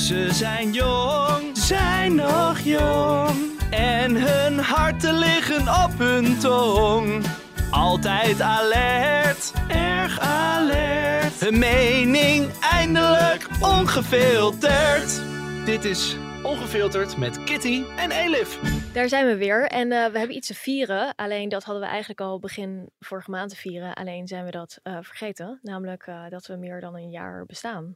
[0.00, 3.36] Ze zijn jong, zijn nog jong.
[3.70, 7.24] En hun harten liggen op hun tong.
[7.70, 11.40] Altijd alert, erg alert.
[11.40, 15.20] Hun mening eindelijk ongefilterd.
[15.64, 18.60] Dit is Ongefilterd met Kitty en Elif.
[18.92, 21.14] Daar zijn we weer en eh, we hebben iets te vieren.
[21.14, 23.94] Alleen dat hadden we eigenlijk al begin vorige maand te vieren.
[23.94, 25.58] Alleen zijn we dat uh, vergeten.
[25.62, 27.94] Namelijk uh, dat we meer dan een jaar bestaan.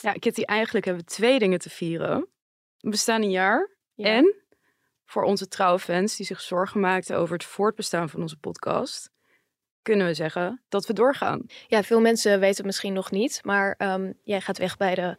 [0.00, 2.28] Ja, Kitty, eigenlijk hebben we twee dingen te vieren.
[2.78, 3.70] We bestaan een jaar.
[3.94, 4.06] Ja.
[4.06, 4.34] En
[5.04, 9.10] voor onze trouwe fans die zich zorgen maakten over het voortbestaan van onze podcast
[9.82, 11.46] kunnen we zeggen dat we doorgaan.
[11.66, 15.16] Ja, veel mensen weten het misschien nog niet, maar um, jij gaat weg bij de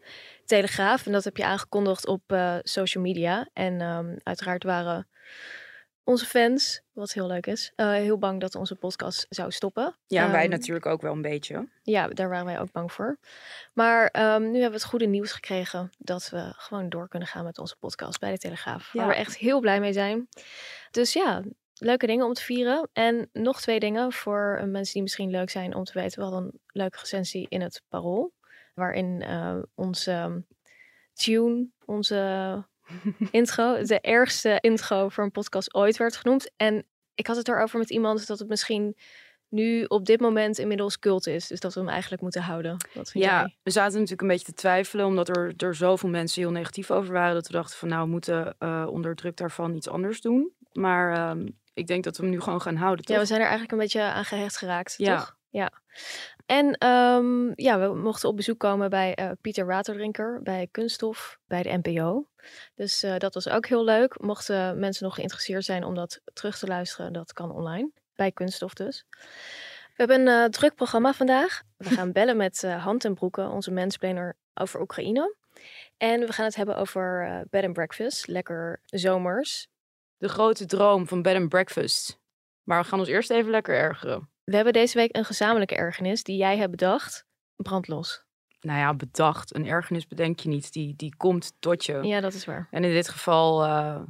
[0.51, 3.49] Telegraaf en dat heb je aangekondigd op uh, social media.
[3.53, 5.07] En um, uiteraard waren
[6.03, 9.95] onze fans, wat heel leuk is, uh, heel bang dat onze podcast zou stoppen.
[10.07, 11.69] Ja, um, wij natuurlijk ook wel een beetje.
[11.83, 13.17] Ja, daar waren wij ook bang voor.
[13.73, 17.57] Maar nu hebben we het goede nieuws gekregen dat we gewoon door kunnen gaan met
[17.57, 18.93] onze podcast bij de Telegraaf.
[18.93, 18.99] Ja.
[18.99, 20.27] Waar we echt heel blij mee zijn.
[20.91, 21.43] Dus ja,
[21.73, 22.89] leuke dingen om te vieren.
[22.93, 26.17] En nog twee dingen voor mensen die misschien leuk zijn om te weten.
[26.17, 28.33] We hadden een leuke recensie in het Parool.
[28.73, 30.45] Waarin uh, onze
[31.13, 32.65] tune, onze
[33.31, 36.51] intro, de ergste intro voor een podcast ooit werd genoemd.
[36.55, 38.95] En ik had het erover met iemand dat het misschien
[39.49, 41.47] nu op dit moment inmiddels cult is.
[41.47, 42.71] Dus dat we hem eigenlijk moeten houden.
[42.93, 43.57] Wat vind ja, jij?
[43.63, 47.13] we zaten natuurlijk een beetje te twijfelen, omdat er, er zoveel mensen heel negatief over
[47.13, 47.33] waren.
[47.33, 50.51] Dat we dachten van nou, we moeten uh, onder druk daarvan iets anders doen.
[50.71, 53.05] Maar um, ik denk dat we hem nu gewoon gaan houden.
[53.05, 53.15] Toch?
[53.15, 55.17] Ja, we zijn er eigenlijk een beetje aan gehecht geraakt, ja.
[55.17, 55.37] toch?
[55.49, 55.71] Ja.
[56.51, 61.63] En um, ja, we mochten op bezoek komen bij uh, Pieter Waterdrinker, bij Kunststof, bij
[61.63, 62.27] de NPO.
[62.75, 64.19] Dus uh, dat was ook heel leuk.
[64.19, 67.91] Mochten mensen nog geïnteresseerd zijn om dat terug te luisteren, dat kan online.
[68.15, 69.05] Bij Kunststof dus.
[69.09, 71.61] We hebben een uh, druk programma vandaag.
[71.77, 75.35] We gaan bellen met Hand en Broeken, onze mensplaner, over Oekraïne.
[75.97, 78.27] En we gaan het hebben over bed and breakfast.
[78.27, 79.67] Lekker zomers
[80.17, 82.19] de grote droom van bed and breakfast.
[82.63, 84.29] Maar we gaan ons eerst even lekker ergeren.
[84.51, 87.25] We hebben deze week een gezamenlijke ergernis die jij hebt bedacht.
[87.55, 88.23] Brandlos.
[88.61, 89.55] Nou ja, bedacht.
[89.55, 90.73] Een ergernis bedenk je niet.
[90.73, 91.99] Die, die komt tot je.
[92.01, 92.67] Ja, dat is waar.
[92.71, 94.01] En in dit geval, uh,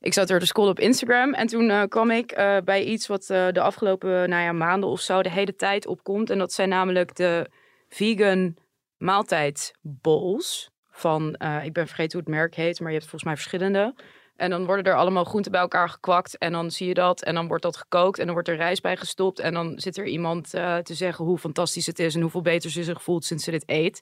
[0.00, 1.34] ik zat er te scrollen op Instagram.
[1.34, 5.00] En toen uh, kwam ik uh, bij iets wat de afgelopen nou ja, maanden of
[5.00, 6.30] zo de hele tijd opkomt.
[6.30, 7.50] En dat zijn namelijk de
[7.88, 8.56] vegan
[8.96, 10.70] maaltijdbowls.
[10.90, 13.94] Van, ik ben vergeten hoe het merk heet, maar je hebt volgens mij verschillende.
[14.42, 16.38] En dan worden er allemaal groenten bij elkaar gekwakt.
[16.38, 17.22] En dan zie je dat.
[17.22, 18.18] En dan wordt dat gekookt.
[18.18, 19.38] En dan wordt er rijst bij gestopt.
[19.38, 22.14] En dan zit er iemand uh, te zeggen hoe fantastisch het is.
[22.14, 24.00] En hoeveel beter ze zich voelt sinds ze dit eet.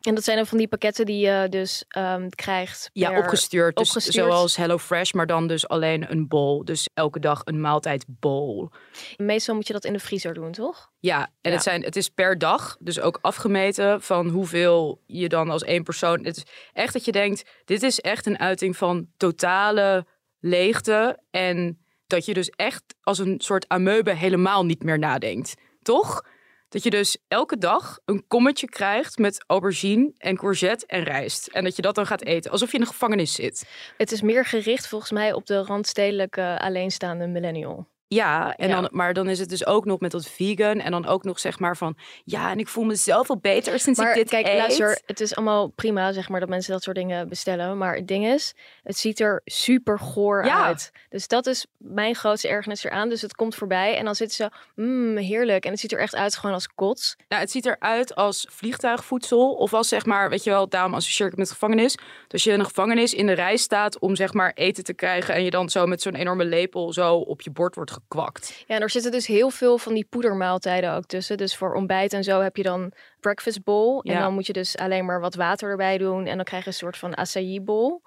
[0.00, 2.90] En dat zijn dan van die pakketten die je dus um, krijgt.
[2.92, 3.76] Ja, opgestuurd.
[3.76, 4.26] Dus opgestuurd.
[4.26, 6.64] zoals HelloFresh, maar dan dus alleen een bowl.
[6.64, 8.68] Dus elke dag een maaltijd bowl.
[9.16, 10.89] Meestal moet je dat in de vriezer doen, toch?
[11.00, 11.50] Ja, en ja.
[11.50, 12.76] Het, zijn, het is per dag.
[12.80, 16.24] Dus ook afgemeten van hoeveel je dan als één persoon.
[16.24, 20.06] Het is echt dat je denkt: dit is echt een uiting van totale
[20.40, 21.18] leegte.
[21.30, 25.54] En dat je dus echt als een soort amoebe helemaal niet meer nadenkt.
[25.82, 26.24] Toch?
[26.68, 31.46] Dat je dus elke dag een kommetje krijgt met aubergine en courgette en rijst.
[31.46, 33.68] En dat je dat dan gaat eten, alsof je in een gevangenis zit.
[33.96, 37.86] Het is meer gericht volgens mij op de randstedelijke alleenstaande millennial.
[38.14, 40.80] Ja, en Dan, maar dan is het dus ook nog met dat vegan.
[40.80, 41.96] En dan ook nog zeg maar van...
[42.24, 44.56] Ja, en ik voel me zoveel beter sinds maar, ik dit kijk, eet.
[44.56, 47.78] luister, het is allemaal prima zeg maar dat mensen dat soort dingen bestellen.
[47.78, 50.64] Maar het ding is, het ziet er super goor ja.
[50.64, 50.90] uit.
[51.08, 53.08] Dus dat is mijn grootste ergernis eraan.
[53.08, 54.50] Dus het komt voorbij en dan zitten ze...
[54.82, 55.64] Mmm, heerlijk.
[55.64, 57.16] En het ziet er echt uit gewoon als kots.
[57.28, 59.52] Nou, het ziet eruit als vliegtuigvoedsel.
[59.52, 61.98] Of als zeg maar, weet je wel, daarom associeer ik het met gevangenis.
[62.28, 65.34] Dus je in een gevangenis in de rij staat om zeg maar eten te krijgen...
[65.34, 68.64] en je dan zo met zo'n enorme lepel zo op je bord wordt gekwakt.
[68.66, 71.36] Ja, en er zitten dus heel veel van die poedermaaltijden ook tussen.
[71.36, 74.00] Dus voor ontbijt en zo heb je dan breakfast bowl.
[74.02, 74.20] En Ja.
[74.20, 76.26] dan moet je dus alleen maar wat water erbij doen.
[76.26, 78.00] En dan krijg je een soort van acai bowl.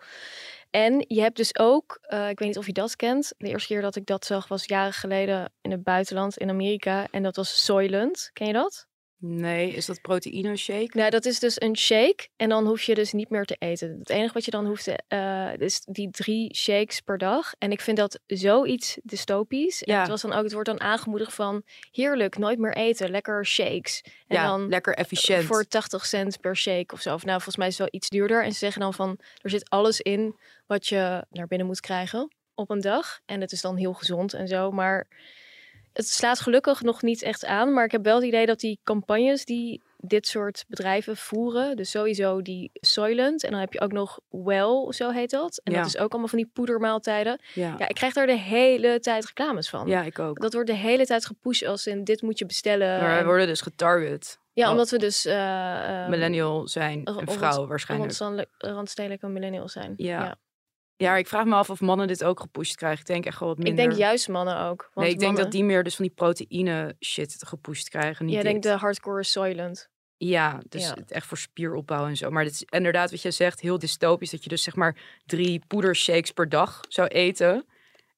[0.69, 3.33] En je hebt dus ook, eh, ik weet niet of je dat kent.
[3.37, 7.07] De eerste keer dat ik dat zag was jaren geleden in het buitenland, in Amerika.
[7.11, 8.29] En dat was Soylent.
[8.33, 8.87] Ken je dat?
[9.25, 10.97] Nee, is dat proteïne shake?
[10.97, 13.95] Nou, dat is dus een shake en dan hoef je dus niet meer te eten.
[13.99, 17.53] Het enige wat je dan hoeft te, uh, is die drie shakes per dag.
[17.57, 19.81] En ik vind dat zoiets dystopisch.
[19.85, 19.93] Ja.
[19.93, 23.45] En het was dan ook, het wordt dan aangemoedigd van heerlijk, nooit meer eten, lekker
[23.45, 24.01] shakes.
[24.27, 25.43] En ja, dan lekker efficiënt.
[25.43, 27.13] Voor 80 cent per shake of zo.
[27.13, 28.43] Of nou, volgens mij is het wel iets duurder.
[28.43, 30.35] En ze zeggen dan van, er zit alles in
[30.65, 33.19] wat je naar binnen moet krijgen op een dag.
[33.25, 35.07] En het is dan heel gezond en zo, maar
[35.93, 37.73] het slaat gelukkig nog niet echt aan.
[37.73, 41.75] Maar ik heb wel het idee dat die campagnes die dit soort bedrijven voeren.
[41.75, 43.43] Dus sowieso die Soylent.
[43.43, 45.61] En dan heb je ook nog Well, zo heet dat.
[45.63, 47.39] En dat is ook allemaal van die poedermaaltijden.
[47.53, 47.75] Ja.
[47.77, 49.87] ja, ik krijg daar de hele tijd reclames van.
[49.87, 50.41] Ja, ik ook.
[50.41, 52.99] Dat wordt de hele tijd gepusht als in dit moet je bestellen.
[52.99, 54.39] Maar wij worden dus getarget.
[54.53, 55.25] Ja, omdat we dus...
[55.25, 58.17] Uh, millennial zijn, een vrouw waarschijnlijk.
[58.57, 59.93] Randstedelijke millennial zijn.
[59.97, 60.23] ja.
[60.23, 60.37] Ja,
[60.97, 62.99] ik vraag me af of mannen dit ook gepusht krijgen.
[62.99, 63.83] Ik denk echt wel wat minder.
[63.83, 64.89] Ik denk juist mannen ook.
[64.93, 68.25] Want nee, ik denk dat die meer dus van die proteïne shit gepusht krijgen.
[68.25, 69.91] Niet Jij denkt de hardcore soylent.
[70.17, 72.29] Ja, dus echt voor spieropbouw en zo.
[72.29, 74.31] Maar het is inderdaad wat je zegt, heel dystopisch.
[74.31, 77.65] Dat je dus zeg maar drie poedershakes per dag zou eten.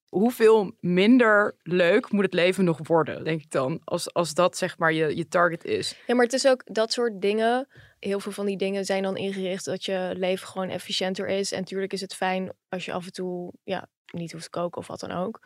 [0.06, 3.82] Hoeveel minder leuk moet het leven nog worden, denk ik dan.
[3.84, 5.96] Als, als dat zeg maar je, je target is.
[6.08, 7.68] Ja, maar het is ook dat soort dingen
[8.06, 11.52] heel veel van die dingen zijn dan ingericht dat je leven gewoon efficiënter is.
[11.52, 14.78] En natuurlijk is het fijn als je af en toe ja, niet hoeft te koken
[14.78, 15.40] of wat dan ook.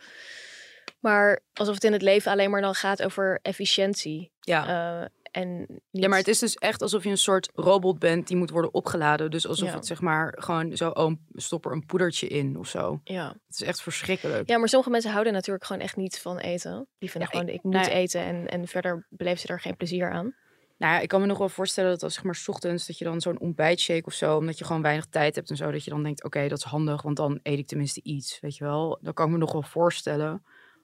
[1.00, 4.32] Maar alsof het in het leven alleen maar dan gaat over efficiëntie.
[4.40, 5.02] Ja.
[5.02, 8.38] Uh, en Ja, maar het is dus echt alsof je een soort robot bent die
[8.38, 9.32] moet worden opgeladen.
[9.32, 13.02] Dus alsof het zeg maar gewoon zo, oh, stop er een poedertje in of zo.
[13.04, 13.28] Ja.
[13.28, 14.50] Het is echt verschrikkelijk.
[14.50, 16.88] Ja, maar sommige mensen houden natuurlijk gewoon echt niet van eten.
[16.98, 20.12] Die vinden gewoon, ik, ik moet eten en, en verder beleven ze er geen plezier
[20.12, 20.36] aan.
[20.80, 22.98] Nou ja, ik kan me nog wel voorstellen dat als zeg maar s ochtends dat
[22.98, 25.84] je dan zo'n ontbijtshake of zo, omdat je gewoon weinig tijd hebt en zo, dat
[25.84, 28.64] je dan denkt, oké, dat is handig, want dan eet ik tenminste iets, weet je
[28.64, 29.00] wel.
[29.02, 30.44] Dat kan ik me nog wel voorstellen.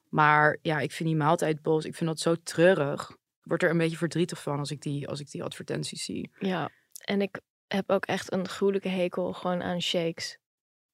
[0.09, 3.09] Maar ja, ik vind die maaltijdbos, ik vind dat zo treurig.
[3.09, 6.31] Ik word er een beetje verdrietig van als ik die, als ik die advertenties zie.
[6.39, 6.69] Ja,
[7.05, 10.37] en ik heb ook echt een gruwelijke hekel gewoon aan shakes.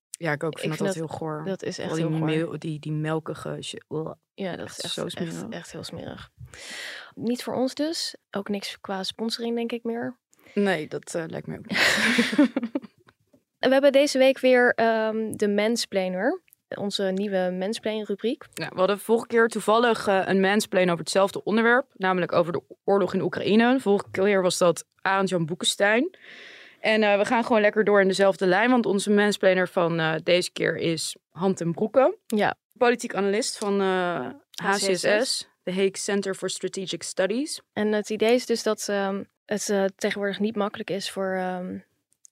[0.10, 1.44] Ja, ik ook vind, dat, dat, heel goor.
[1.46, 2.60] Dat is echt die heel goor.
[2.60, 3.60] Die, die melkige...
[4.34, 5.34] Ja, dat is echt, zo smerig.
[5.34, 6.32] Echt, echt heel smerig.
[7.16, 8.16] Niet voor ons dus.
[8.32, 10.18] Ook niks qua sponsoring, denk ik meer.
[10.54, 11.80] Nee, dat uh, lijkt me ook niet.
[13.70, 16.42] we hebben deze week weer um, de mansplainer.
[16.68, 18.46] Onze nieuwe mansplain rubriek.
[18.54, 21.86] Ja, we hadden vorige keer toevallig uh, een mansplain over hetzelfde onderwerp.
[21.94, 23.80] Namelijk over de oorlog in Oekraïne.
[23.80, 26.18] Vorige keer was dat Arend-Jan Boekenstein.
[26.80, 28.70] En uh, we gaan gewoon lekker door in dezelfde lijn.
[28.70, 32.16] Want onze mansplainer van deze keer is Hand en Broeken.
[32.28, 32.56] Ja.
[32.78, 33.80] Politiek analist van
[34.64, 37.62] HCSS de Hague Center for Strategic Studies.
[37.74, 41.84] En het idee is dus dat um, het uh, tegenwoordig niet makkelijk is voor um,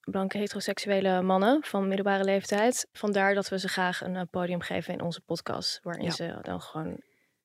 [0.04, 2.88] blanke heteroseksuele mannen van middelbare leeftijd.
[2.92, 6.10] Vandaar dat we ze graag een uh, podium geven in onze podcast, waarin ja.
[6.10, 7.00] ze dan gewoon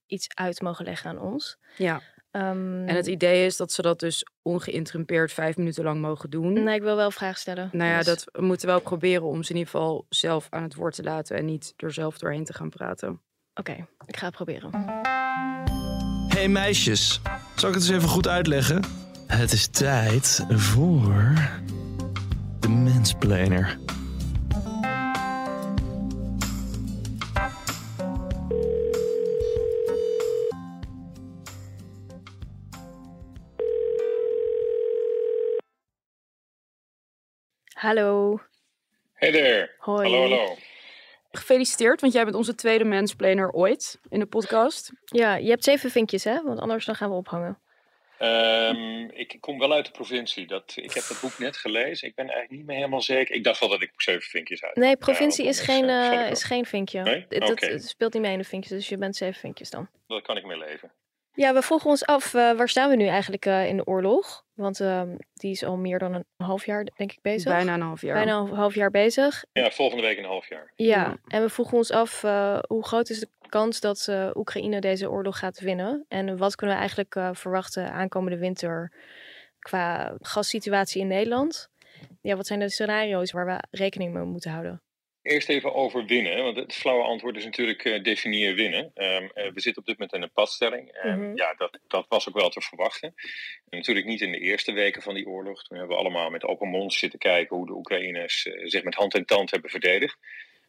[0.06, 1.58] iets uit mogen leggen aan ons.
[1.78, 2.02] Ja.
[2.32, 6.64] Um, en het idee is dat ze dat dus ongeïnterrumpeerd vijf minuten lang mogen doen.
[6.64, 7.70] Nee, ik wil wel vragen stellen.
[7.72, 8.06] Nou ja, dus...
[8.06, 11.04] dat we moeten wel proberen om ze in ieder geval zelf aan het woord te
[11.04, 13.10] laten en niet er zelf doorheen te gaan praten.
[13.10, 15.04] Oké, okay, ik ga het proberen.
[16.36, 17.22] Hey meisjes,
[17.56, 18.84] zal ik het eens even goed uitleggen?
[19.28, 21.34] Het is tijd voor
[22.60, 23.78] de mensplaner.
[37.74, 38.40] Hallo.
[39.14, 39.72] Hey there.
[39.78, 40.10] Hoi.
[40.10, 40.58] Hallo, hallo.
[41.36, 44.92] Gefeliciteerd, want jij bent onze tweede mansplainer ooit in de podcast.
[45.06, 46.42] Ja, je hebt zeven vinkjes, hè?
[46.44, 47.60] Want anders dan gaan we ophangen.
[48.20, 50.48] Um, ik kom wel uit de provincie.
[50.48, 52.08] Dat, ik heb het boek net gelezen.
[52.08, 53.36] Ik ben eigenlijk niet meer helemaal zeker.
[53.36, 54.76] Ik dacht wel dat ik zeven vinkjes uit.
[54.76, 57.02] Nee, provincie is, geen, uh, is geen vinkje.
[57.02, 57.26] Nee?
[57.30, 57.80] Dat, okay.
[57.80, 59.90] speelt niet mee in de vinkjes, dus je bent zeven vinkjes dan.
[60.08, 60.92] Dat kan ik mee leven.
[61.36, 64.44] Ja, we vroegen ons af, uh, waar staan we nu eigenlijk uh, in de oorlog?
[64.54, 65.02] Want uh,
[65.34, 67.52] die is al meer dan een half jaar, denk ik, bezig.
[67.52, 68.16] Bijna een half jaar.
[68.16, 69.46] Bijna een half jaar bezig.
[69.52, 70.72] Ja, volgende week een half jaar.
[70.76, 72.22] Ja, en we vroegen ons af,
[72.68, 76.06] hoe groot is de kans dat Oekraïne deze oorlog gaat winnen?
[76.08, 78.92] En wat kunnen we eigenlijk verwachten aankomende winter
[79.60, 81.70] qua gassituatie in Nederland?
[82.22, 84.82] Ja, wat zijn de scenario's waar we rekening mee moeten houden?
[85.26, 88.92] Eerst even over winnen, want het flauwe antwoord is natuurlijk uh, definieer winnen.
[88.96, 90.92] Um, uh, we zitten op dit moment in een padstelling.
[90.92, 91.38] En mm -hmm.
[91.38, 93.14] ja, dat, dat was ook wel te verwachten.
[93.70, 95.64] En natuurlijk niet in de eerste weken van die oorlog.
[95.64, 98.96] Toen hebben we allemaal met open mond zitten kijken hoe de Oekraïners uh, zich met
[98.96, 100.18] hand en tand hebben verdedigd.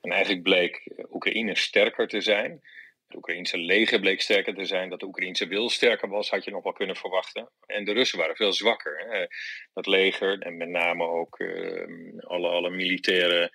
[0.00, 2.60] En eigenlijk bleek Oekraïne sterker te zijn.
[3.06, 4.88] Het Oekraïnse leger bleek sterker te zijn.
[4.88, 7.48] Dat de Oekraïnse wil sterker was, had je nog wel kunnen verwachten.
[7.66, 9.04] En de Russen waren veel zwakker.
[9.08, 9.26] Hè?
[9.74, 13.52] Dat leger en met name ook ehm, alle, alle militaire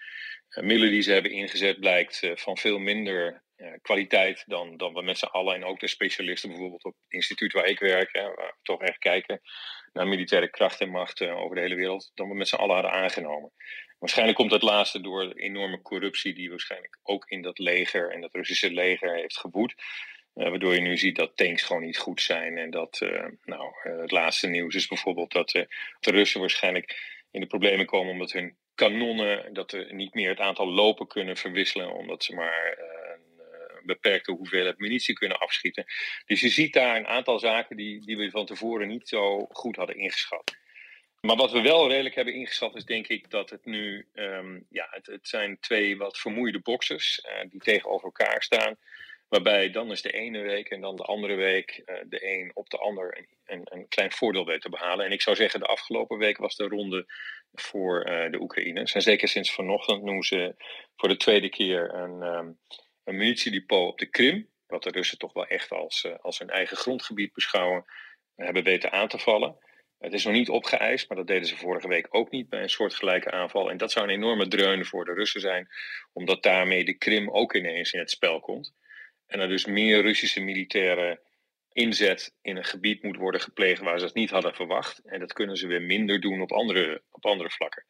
[0.55, 3.43] middelen die ze hebben ingezet blijkt van veel minder
[3.81, 7.53] kwaliteit dan, dan we met z'n allen en ook de specialisten bijvoorbeeld op het instituut
[7.53, 9.41] waar ik werk, waar we toch echt kijken
[9.93, 12.91] naar militaire kracht en macht over de hele wereld, dan we met z'n allen hadden
[12.91, 13.51] aangenomen.
[13.99, 18.21] Waarschijnlijk komt dat laatste door de enorme corruptie die waarschijnlijk ook in dat leger en
[18.21, 19.75] dat Russische leger heeft geboet.
[20.33, 22.57] Waardoor je nu ziet dat tanks gewoon niet goed zijn.
[22.57, 22.99] En dat,
[23.43, 25.67] nou, het laatste nieuws is bijvoorbeeld dat de
[25.99, 30.67] Russen waarschijnlijk in de problemen komen omdat hun kanonnen, dat er niet meer het aantal
[30.67, 32.77] lopen kunnen verwisselen, omdat ze maar
[33.81, 35.85] een beperkte hoeveelheid munitie kunnen afschieten.
[36.25, 39.75] Dus je ziet daar een aantal zaken die, die we van tevoren niet zo goed
[39.75, 40.59] hadden ingeschat.
[41.21, 44.87] Maar wat we wel redelijk hebben ingeschat is denk ik dat het nu, um, ja,
[44.89, 48.77] het, het, zijn twee wat vermoeide boxers uh, die tegenover elkaar staan.
[49.31, 52.69] Waarbij dan is de ene week en dan de andere week uh, de een op
[52.69, 55.05] de ander een, een, een, klein voordeel weet te behalen.
[55.05, 57.05] En ik zou zeggen, de afgelopen week was de ronde
[57.53, 58.93] voor uh, de Oekraïners.
[58.93, 60.55] En zeker sinds vanochtend noemen ze
[60.95, 62.59] voor de tweede keer een, um,
[63.03, 64.49] een munitiedepot op de Krim.
[64.67, 67.85] Wat de Russen toch wel echt als, als hun eigen grondgebied beschouwen,
[68.35, 69.57] hebben weten aan te vallen.
[69.99, 72.69] Het is nog niet opgeëist, maar dat deden ze vorige week ook niet bij een
[72.69, 73.69] soortgelijke aanval.
[73.69, 75.67] En dat zou een enorme dreun voor de Russen zijn,
[76.13, 78.73] omdat daarmee de Krim ook ineens in het spel komt.
[79.31, 81.19] En er dus meer Russische militaire
[81.71, 85.01] inzet in een gebied moet worden gepleegd waar ze het niet hadden verwacht.
[85.05, 87.85] En dat kunnen ze weer minder doen op andere, op andere vlakken.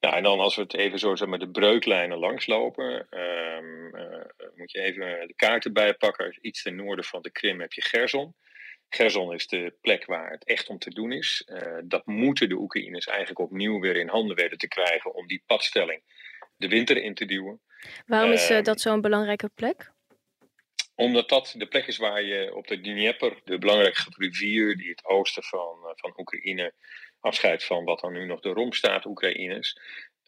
[0.00, 4.50] Nou, en dan als we het even zo zeg maar, de breuklijnen langslopen, um, uh,
[4.54, 6.38] moet je even de kaarten bijpakken.
[6.40, 8.34] Iets ten noorden van de Krim heb je Gerson.
[8.88, 11.46] Gerson is de plek waar het echt om te doen is.
[11.46, 15.42] Uh, dat moeten de Oekraïners eigenlijk opnieuw weer in handen weten te krijgen om die
[15.46, 16.02] padstelling
[16.56, 17.60] de winter in te duwen.
[18.06, 19.92] Waarom is uh, dat zo'n belangrijke plek?
[20.94, 25.04] Omdat dat de plek is waar je op de Dnieper, de belangrijkste rivier die het
[25.04, 26.72] oosten van, uh, van Oekraïne
[27.20, 29.78] afscheidt van wat dan nu nog de romstaat Oekraïners,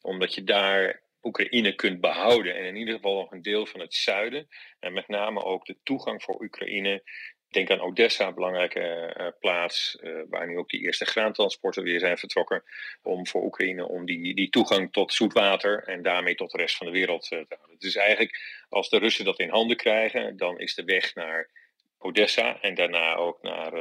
[0.01, 3.95] omdat je daar Oekraïne kunt behouden en in ieder geval nog een deel van het
[3.95, 4.49] zuiden
[4.81, 7.03] en met name ook de toegang voor Oekraïne
[7.51, 12.01] Denk aan Odessa, een belangrijke uh, plaats, uh, waar nu ook die eerste graantransporten weer
[12.01, 12.63] zijn vertrokken.
[13.03, 16.87] Om voor Oekraïne om die, die toegang tot zoetwater en daarmee tot de rest van
[16.87, 17.79] de wereld te houden.
[17.79, 21.51] Dus eigenlijk, als de Russen dat in handen krijgen, dan is de weg naar
[21.99, 23.73] Odessa en daarna ook naar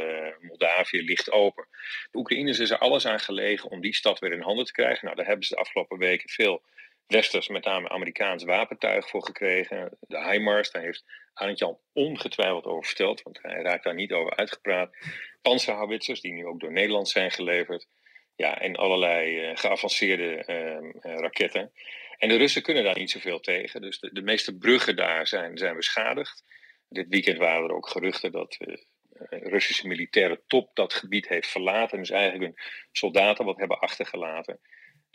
[0.41, 1.67] Moldavië licht open.
[2.11, 5.05] De Oekraïners is er alles aan gelegen om die stad weer in handen te krijgen.
[5.05, 6.61] Nou, daar hebben ze de afgelopen weken veel
[7.07, 9.97] westers, met name Amerikaans wapentuig voor gekregen.
[9.99, 14.35] De HIMARS, daar heeft Arend Jan ongetwijfeld over verteld, want hij raakt daar niet over
[14.35, 14.95] uitgepraat.
[15.41, 17.87] Panzerhouwitsers, die nu ook door Nederland zijn geleverd.
[18.35, 21.71] Ja, en allerlei uh, geavanceerde uh, uh, raketten.
[22.17, 23.81] En de Russen kunnen daar niet zoveel tegen.
[23.81, 26.43] Dus de, meeste bruggen daar zijn, zijn beschadigd.
[26.89, 28.85] Dit weekend waren er ook geruchten dat de
[29.29, 31.97] Russische militaire top dat gebied heeft verlaten.
[31.97, 34.59] Dus eigenlijk hun soldaten wat hebben achtergelaten.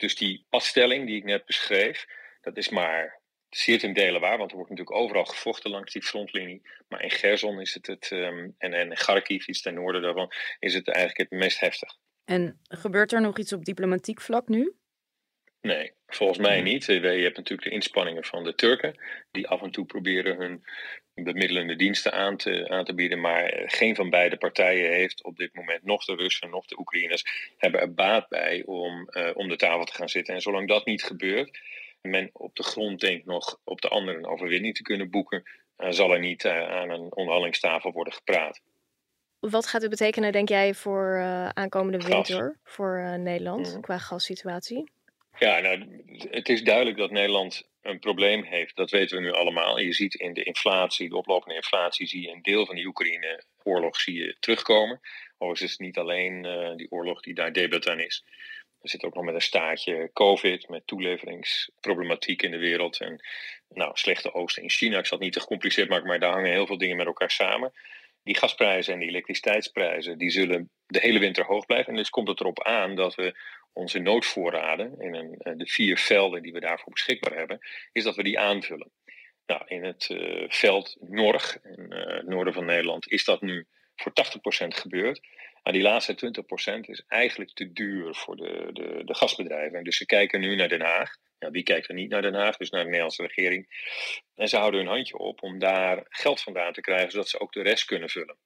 [0.01, 2.05] Dus die padstelling die ik net beschreef,
[2.41, 6.01] dat is maar zeer ten dele waar, want er wordt natuurlijk overal gevochten langs die
[6.01, 6.61] frontlinie.
[6.87, 10.73] Maar in Gerson is het het, um, en, en Kharkiv, iets ten noorden daarvan, is
[10.73, 11.97] het eigenlijk het meest heftig.
[12.25, 14.75] En gebeurt er nog iets op diplomatiek vlak nu?
[15.61, 16.85] Nee, volgens mij niet.
[16.85, 20.63] Je hebt natuurlijk de inspanningen van de Turken, die af en toe proberen hun
[21.13, 23.21] bemiddelende diensten aan te, aan te bieden.
[23.21, 27.53] Maar geen van beide partijen heeft op dit moment, nog de Russen, nog de Oekraïners,
[27.57, 30.33] hebben er baat bij om, uh, om de tafel te gaan zitten.
[30.33, 31.59] En zolang dat niet gebeurt,
[32.01, 35.43] men op de grond denkt nog op de anderen een overwinning te kunnen boeken,
[35.77, 38.61] uh, zal er niet uh, aan een onderhandelingstafel worden gepraat.
[39.39, 41.19] Wat gaat het betekenen, denk jij, voor
[41.53, 43.81] aankomende winter voor Nederland mm.
[43.81, 44.91] qua gassituatie?
[45.37, 48.75] Ja, nou, het is duidelijk dat Nederland een probleem heeft.
[48.75, 49.79] Dat weten we nu allemaal.
[49.79, 53.99] Je ziet in de inflatie, de oplopende inflatie, zie je een deel van die Oekraïne-oorlog
[53.99, 54.99] zie je terugkomen.
[55.37, 58.25] Overigens is het niet alleen uh, die oorlog die daar debet aan is.
[58.81, 62.99] Er zit ook nog met een staartje COVID, met toeleveringsproblematiek in de wereld.
[62.99, 63.25] En
[63.69, 64.97] nou, slechte oosten in China.
[64.97, 67.31] Ik zal het niet te gecompliceerd maken, maar daar hangen heel veel dingen met elkaar
[67.31, 67.73] samen.
[68.23, 71.91] Die gasprijzen en die elektriciteitsprijzen, die zullen de hele winter hoog blijven.
[71.91, 73.39] En dus komt het erop aan dat we
[73.73, 77.59] onze noodvoorraden, in een, eh, de vier velden die we daarvoor beschikbaar hebben,
[77.91, 78.91] is dat we die aanvullen.
[79.45, 84.11] Nou, in het uh, veld Norg, in het noorden van Nederland, is dat nu voor
[84.13, 85.19] 80% gebeurd.
[85.63, 86.15] Maar die laatste
[86.77, 89.77] 20% is eigenlijk te duur voor de, de, de gasbedrijven.
[89.77, 91.15] En dus ze kijken nu naar Den Haag.
[91.41, 92.57] Ja, wie kijkt er niet naar Den Haag?
[92.57, 93.67] Dus naar de Nederlandse regering.
[94.35, 97.53] En ze houden hun handje op om daar geld vandaan te krijgen, zodat ze ook
[97.53, 98.37] de rest kunnen vullen.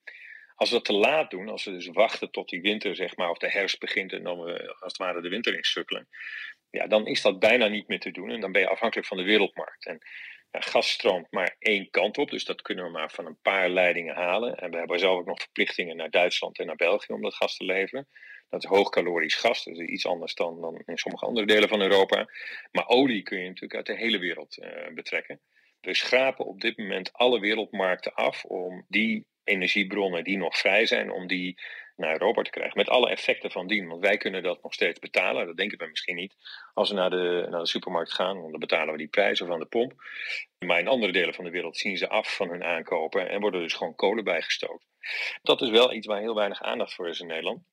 [0.56, 3.30] Als we dat te laat doen, als we dus wachten tot die winter, zeg maar,
[3.30, 6.08] of de herfst begint en dan we als het ware de winter insukkelen,
[6.70, 9.18] ja, dan is dat bijna niet meer te doen en dan ben je afhankelijk van
[9.18, 9.86] de wereldmarkt.
[9.86, 10.00] En
[10.52, 13.70] ja, gas stroomt maar één kant op, dus dat kunnen we maar van een paar
[13.70, 14.58] leidingen halen.
[14.58, 17.58] En we hebben zelf ook nog verplichtingen naar Duitsland en naar België om dat gas
[17.58, 18.08] te leveren.
[18.56, 22.28] Dat is hoogkalorisch gas, dus iets anders dan, dan in sommige andere delen van Europa.
[22.72, 25.42] Maar olie kun je natuurlijk uit de hele wereld uh, betrekken.
[25.82, 31.12] We schrapen op dit moment alle wereldmarkten af om die energiebronnen die nog vrij zijn,
[31.12, 31.60] om die
[31.96, 32.78] naar Europa te krijgen.
[32.78, 33.88] Met alle effecten van dien.
[33.88, 35.46] Want wij kunnen dat nog steeds betalen.
[35.46, 36.36] Dat denken we misschien niet.
[36.74, 39.66] Als we naar de, naar de supermarkt gaan, dan betalen we die prijzen van de
[39.66, 39.94] pomp.
[40.60, 43.62] Maar in andere delen van de wereld zien ze af van hun aankopen en worden
[43.62, 44.86] dus gewoon kolen bijgestookt.
[45.42, 47.64] Dat is wel iets waar heel weinig aandacht voor is in Nederland.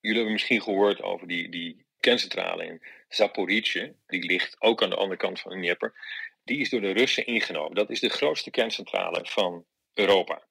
[0.00, 3.92] Jullie hebben misschien gehoord over die, die kerncentrale in Zaporizhzhia.
[4.06, 5.94] Die ligt ook aan de andere kant van de Dnieper.
[6.44, 7.74] Die is door de Russen ingenomen.
[7.74, 9.64] Dat is de grootste kerncentrale van
[9.94, 10.46] Europa.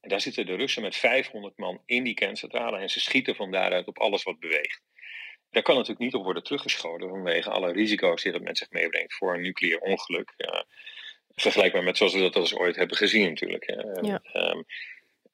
[0.00, 3.50] En daar zitten de Russen met 500 man in die kerncentrale en ze schieten van
[3.50, 4.82] daaruit op alles wat beweegt.
[5.50, 9.14] Daar kan natuurlijk niet op worden teruggeschoten vanwege alle risico's die dat met zich meebrengt
[9.14, 10.34] voor een nucleair ongeluk.
[11.34, 13.64] vergelijkbaar met zoals we dat als ooit hebben gezien natuurlijk.
[14.02, 14.22] Ja.
[14.32, 14.64] Um,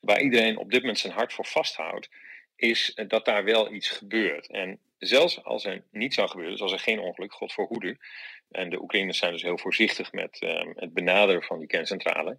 [0.00, 2.08] waar iedereen op dit moment zijn hart voor vasthoudt,
[2.56, 4.46] is dat daar wel iets gebeurt.
[4.46, 7.96] En zelfs als er niet zou gebeuren, dus als er geen ongeluk, God verhoede,
[8.50, 12.38] en de Oekraïners zijn dus heel voorzichtig met um, het benaderen van die kerncentrale,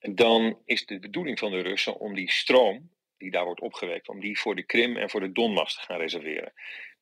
[0.00, 4.20] dan is de bedoeling van de Russen om die stroom die daar wordt opgewekt, om
[4.20, 6.52] die voor de Krim en voor de Donbass te gaan reserveren.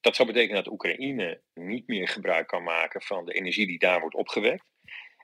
[0.01, 4.01] Dat zou betekenen dat Oekraïne niet meer gebruik kan maken van de energie die daar
[4.01, 4.65] wordt opgewekt.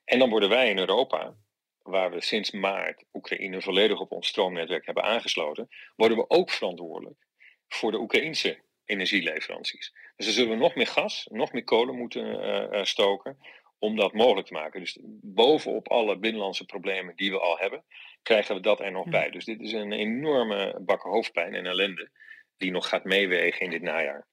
[0.04, 1.36] En dan worden wij in Europa,
[1.86, 7.26] waar we sinds maart Oekraïne volledig op ons stroomnetwerk hebben aangesloten, worden we ook verantwoordelijk
[7.68, 9.92] voor de Oekraïnse energieleveranties.
[10.16, 12.24] Dus dan zullen we nog meer gas, nog meer kolen moeten
[12.74, 13.38] uh, stoken
[13.78, 14.80] om dat mogelijk te maken.
[14.80, 17.84] Dus bovenop alle binnenlandse problemen die we al hebben,
[18.22, 19.30] krijgen we dat er nog bij.
[19.30, 22.10] Dus dit is een enorme bak hoofdpijn en ellende
[22.56, 24.26] die nog gaat meewegen in dit najaar.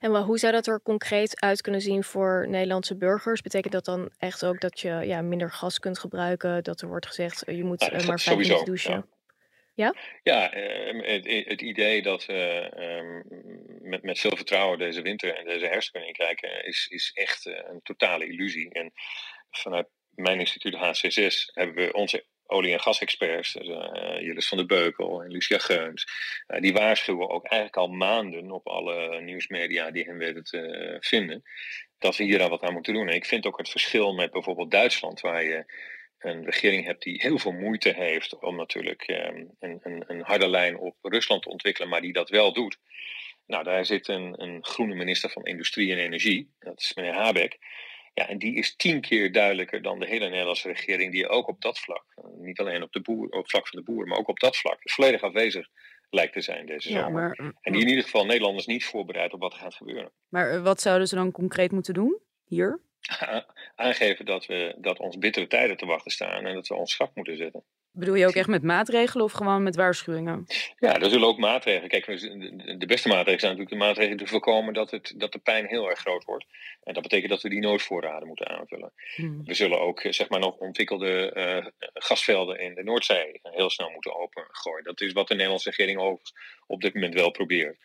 [0.00, 3.40] En hoe zou dat er concreet uit kunnen zien voor Nederlandse burgers?
[3.40, 6.62] Betekent dat dan echt ook dat je ja, minder gas kunt gebruiken?
[6.62, 9.08] Dat er wordt gezegd, je moet nou, maar vijf minuten douchen?
[9.74, 9.94] Ja?
[10.22, 13.22] Ja, ehm, het, het, idee dat we ehm,
[13.88, 17.54] met, met veel vertrouwen deze winter en deze herfst kunnen inkijken, is, is echt eh,
[17.54, 18.70] een totale illusie.
[18.72, 18.92] En
[19.50, 25.22] vanuit mijn instituut HCSS hebben we onze olie- en gasexperts, dus, uh, van der Beukel
[25.22, 26.06] en Lucia Geuns,
[26.48, 31.42] uh, die waarschuwen ook eigenlijk al maanden op alle nieuwsmedia die hen weten te vinden,
[31.98, 33.08] dat we hier al wat aan moeten doen.
[33.08, 35.64] En ik vind ook het verschil met bijvoorbeeld Duitsland, waar je
[36.18, 40.48] een regering hebt die heel veel moeite heeft om natuurlijk ehm, een, een, een, harde
[40.48, 42.78] lijn op Rusland te ontwikkelen, maar die dat wel doet.
[43.46, 47.58] Nou, daar zit een, een groene minister van Industrie en Energie, dat is meneer Habeck.
[48.14, 51.60] Ja, en die is tien keer duidelijker dan de hele Nederlandse regering, die ook op
[51.60, 52.04] dat vlak,
[52.48, 54.56] niet alleen op, de boer, op het vlak van de boeren, maar ook op dat
[54.56, 55.68] vlak, volledig afwezig
[56.10, 57.02] lijkt te zijn deze zomer.
[57.02, 60.12] Ja, maar, en die in ieder geval Nederlanders niet voorbereid op wat er gaat gebeuren.
[60.28, 62.80] Maar eh, wat zouden ze dan concreet moeten doen hier?
[63.74, 67.14] aangeven dat, we, dat ons bittere tijden te wachten staan en dat we ons schat
[67.14, 67.64] moeten zetten.
[67.98, 70.46] Bedoel je ook echt met maatregelen of gewoon met waarschuwingen?
[70.78, 71.88] Ja, er zullen ook maatregelen.
[71.88, 72.06] Kijk,
[72.78, 75.90] de beste maatregelen zijn natuurlijk de maatregelen te voorkomen dat, het, dat de pijn heel
[75.90, 76.46] erg groot wordt.
[76.84, 78.92] En dat betekent dat we die noodvoorraden moeten aanvullen.
[79.14, 79.44] Hmm.
[79.44, 84.16] We zullen ook zeg maar, nog ontwikkelde uh, gasvelden in de Noordzee heel snel moeten
[84.16, 84.84] opengooien.
[84.84, 86.18] Dat is wat de Nederlandse regering
[86.66, 87.78] op dit moment wel probeert.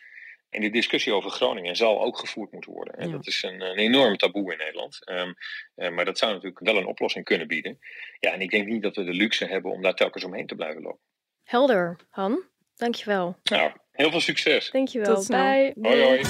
[0.54, 2.94] En die discussie over Groningen zal ook gevoerd moeten worden.
[2.94, 5.04] En dat is een, een, enorm taboe in Nederland.
[5.04, 5.32] Ehm,
[5.74, 7.78] eh, maar dat zou natuurlijk wel een oplossing kunnen bieden.
[8.20, 10.54] Ja, en ik denk niet dat we de luxe hebben om daar telkens omheen te
[10.54, 11.00] blijven lopen.
[11.42, 12.42] Helder, Han.
[12.76, 13.36] Dankjewel.
[13.42, 14.70] Nou, heel veel succes.
[14.70, 15.14] Dankjewel.
[15.14, 15.74] Tot Bye.
[15.80, 16.22] Hoi, hoi.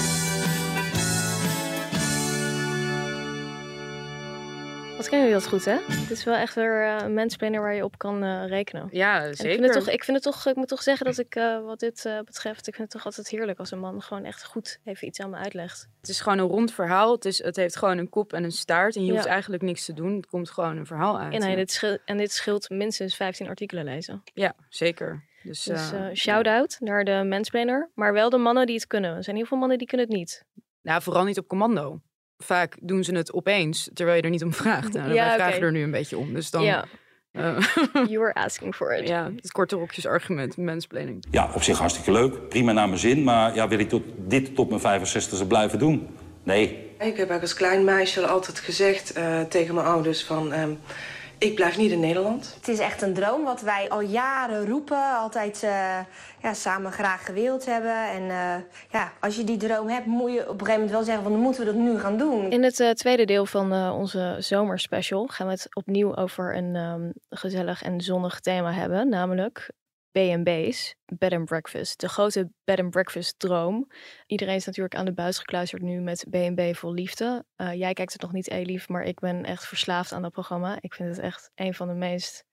[5.05, 6.01] Wat kennen jullie dat goed, hè?
[6.01, 8.87] Het is wel echt weer uh, een mensplaner waar je op kan uh, rekenen.
[8.91, 9.45] Ja, zeker.
[9.45, 11.65] ik, vind het toch, ik vind het toch, ik moet toch zeggen dat ik, uh,
[11.65, 14.79] wat dit betreft, ik vind het toch altijd heerlijk als een man gewoon echt goed
[14.83, 15.89] even iets aan me uitlegt.
[15.99, 17.11] Het is gewoon een rond verhaal.
[17.11, 18.95] Het, is, het heeft gewoon een kop en een staart.
[18.95, 19.13] En je ja.
[19.13, 20.15] hoeft eigenlijk niks te doen.
[20.15, 21.33] Het komt gewoon een verhaal uit.
[21.33, 24.21] En, nee, dit scheelt, en dit scheelt minstens 15 artikelen lezen.
[24.33, 25.23] Ja, zeker.
[25.43, 27.89] Dus, dus shout-out naar de mensplaner.
[27.93, 29.15] Maar wel de mannen die het kunnen.
[29.15, 30.45] Er zijn heel veel mannen die kunnen het niet.
[30.81, 32.01] Nou, vooral niet op commando
[32.37, 34.93] vaak doen ze het opeens, terwijl je er niet om vraagt.
[34.93, 36.33] Nou, ja, wij vragen er nu een beetje om.
[36.33, 36.63] Dus dan...
[36.63, 36.85] Ja.
[37.31, 37.57] Uh,
[38.11, 39.07] you were asking for it.
[39.07, 41.25] Ja, het korte rokjes argument, mensplanning.
[41.31, 42.49] Ja, op zich hartstikke leuk.
[42.49, 43.23] Prima naar mijn zin.
[43.23, 46.07] Maar ja, wil ik tot, dit tot mijn 65e blijven doen?
[46.43, 46.91] Nee.
[46.99, 50.53] Ik heb als klein meisje altijd gezegd uh, tegen mijn ouders van...
[50.53, 50.79] Um,
[51.37, 52.53] ik blijf niet in Nederland.
[52.55, 55.17] Het is echt een droom wat wij al jaren roepen.
[55.17, 55.69] Altijd uh,
[56.41, 58.09] ja, samen graag gewild hebben.
[58.09, 58.55] En uh,
[58.91, 61.23] ja, als je die droom hebt, moet je op een gegeven moment wel zeggen...
[61.23, 62.51] van dan moeten we dat nu gaan doen.
[62.51, 67.13] In het uh, tweede deel van onze zomerspecial gaan we het opnieuw over een um,
[67.29, 69.09] gezellig en zonnig thema hebben.
[69.09, 69.69] Namelijk
[70.15, 71.99] B&B's, bed and breakfast.
[71.99, 73.87] De grote bed and breakfast droom.
[74.27, 77.45] Iedereen is natuurlijk aan de buis gekluisterd nu met B&B vol liefde.
[77.57, 80.77] Uh, jij kijkt het nog niet, Elief, maar ik ben echt verslaafd aan dat programma.
[80.81, 82.45] Ik vind het echt een van de meest...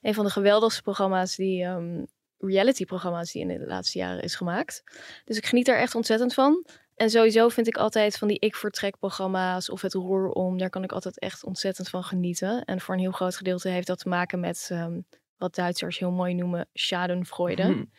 [0.00, 1.64] Een van de geweldigste programma's die...
[1.64, 2.06] Um,
[2.38, 4.82] reality-programma's die in de laatste jaren is gemaakt.
[5.24, 6.66] Dus ik geniet er echt ontzettend van.
[6.94, 10.70] En sowieso vind ik altijd van die ik vertrek programma's of het roer om, daar
[10.70, 12.64] kan ik altijd echt ontzettend van genieten.
[12.64, 15.06] En voor een heel groot gedeelte heeft dat te maken met um,
[15.38, 17.62] wat Duitsers heel mooi noemen schadenfreude.
[17.62, 17.90] Hmm.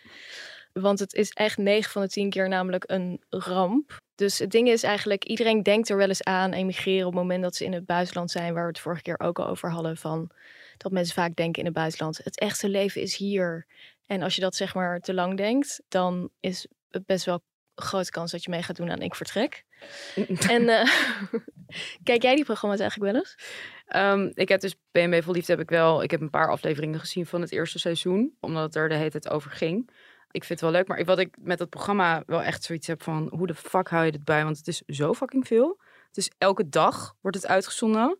[0.74, 3.98] Want het is echt 9 van de 10 keer namelijk een ramp.
[4.16, 7.44] Dus het ding is eigenlijk, iedereen denkt er wel eens aan emigreren op het moment
[7.44, 9.98] dat ze in het buitenland zijn, waar we het vorige keer ook al over hadden.
[9.98, 10.32] Van
[10.78, 13.66] dat mensen vaak denken in het buitenland, het echte leven is hier.
[14.06, 17.42] En als je dat zeg maar te lang denkt, dan is het best wel
[17.82, 19.64] grote kans dat je mee gaat doen aan Ik Vertrek.
[20.50, 20.84] en uh,
[22.10, 23.38] kijk jij die programma's eigenlijk wel eens?
[23.96, 27.00] Um, ik heb dus BMW Vol Liefde heb ik wel, ik heb een paar afleveringen
[27.00, 29.92] gezien van het eerste seizoen, omdat het er de hele tijd over ging
[30.32, 30.88] ik vind het wel leuk.
[30.88, 33.28] Maar wat ik met dat programma wel echt zoiets heb van...
[33.32, 34.44] hoe de fuck hou je dit bij?
[34.44, 35.80] Want het is zo fucking veel.
[36.08, 38.20] Het is elke dag wordt het uitgezonden.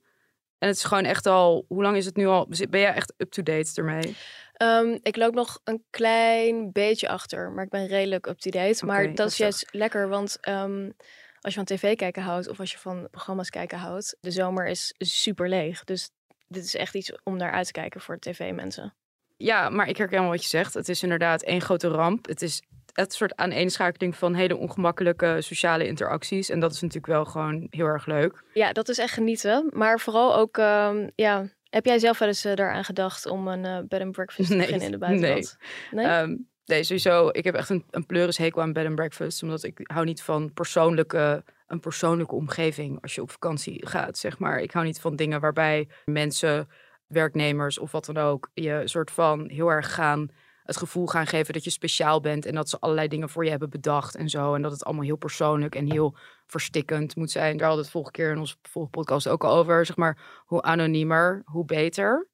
[0.58, 1.66] En het is gewoon echt al...
[1.68, 2.48] Hoe lang is het nu al?
[2.70, 4.16] Ben jij echt up-to-date ermee?
[4.64, 7.52] Um, ik loop nog een klein beetje achter.
[7.52, 8.86] Maar ik ben redelijk up-to-date.
[8.86, 10.10] maar dat, is juist lekker.
[10.10, 10.38] Want...
[10.50, 10.96] Um,
[11.42, 14.68] als je van tv kijken houdt of als je van programma's kijken houdt, de zomer
[14.68, 15.84] is super leeg.
[15.84, 16.10] Dus
[16.48, 18.94] dit is echt iets om naar uit te kijken voor tv-mensen.
[19.38, 20.74] Ja, maar ik herken wel wat je zegt.
[20.74, 22.28] Het is inderdaad één grote ramp.
[22.28, 22.62] Het is
[22.94, 26.50] het soort aaneenschakeling van hele ongemakkelijke sociale interacties.
[26.50, 28.44] En dat is natuurlijk wel gewoon heel erg leuk.
[28.54, 29.70] Ja, dat is echt genieten.
[29.74, 33.66] Maar vooral ook, um, ja, heb jij zelf wel eens uh, daaraan gedacht om een
[33.66, 35.58] uh, bed and breakfast te beginnen in de buitenland?
[35.92, 36.06] Nee.
[36.06, 36.22] Nee?
[36.22, 37.30] Um, nee, sowieso.
[37.32, 39.44] Ik heb echt een, een pleurishekel aan bed and breakfast.
[39.44, 44.40] Omdat ik hou niet van persoonlijke, een persoonlijke omgeving als je op vakantie gaat, zeg
[44.40, 44.60] maar.
[44.60, 46.68] Ik hou niet van dingen waarbij mensen
[47.08, 50.30] werknemers of wat dan ook, je soort van heel erg gaan
[50.70, 53.50] het gevoel gaan geven dat je speciaal bent en dat ze allerlei dingen voor je
[53.50, 54.54] hebben bedacht en zo.
[54.54, 56.16] En dat het allemaal heel persoonlijk en heel
[56.48, 57.58] verstikkend moet zijn.
[57.58, 59.86] Daar hadden we het vorige keer in onze vorige podcast ook al over.
[59.86, 62.30] Zeg maar, hoe anoniemer, hoe beter.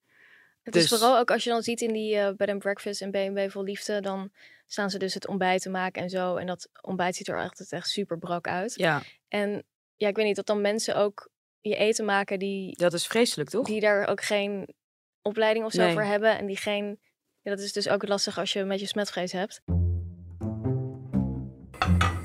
[0.61, 0.83] Het dus...
[0.83, 3.51] is vooral ook als je dan ziet in die uh, bed and breakfast en B&B
[3.51, 4.31] vol liefde, dan
[4.67, 6.35] staan ze dus het ontbijt te maken en zo.
[6.35, 8.73] En dat ontbijt ziet er echt, echt super brak uit.
[8.75, 9.01] Ja.
[9.27, 9.63] En
[9.95, 12.77] ja, ik weet niet, dat dan mensen ook je eten maken die...
[12.77, 13.65] Dat is vreselijk, toch?
[13.65, 14.75] Die daar ook geen
[15.21, 16.37] opleiding of zo voor hebben.
[16.37, 16.99] En die geen...
[17.45, 19.61] Ja, dat is dus ook lastig als je een beetje smetvrees hebt.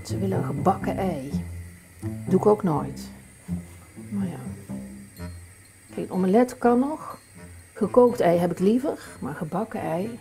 [0.05, 1.45] Ze willen een gebakken ei.
[2.29, 3.09] Doe ik ook nooit.
[4.11, 4.39] Maar ja.
[5.97, 7.19] Een omelet kan nog.
[7.75, 8.99] Gekookt ei heb ik liever.
[9.21, 10.19] Maar gebakken ei,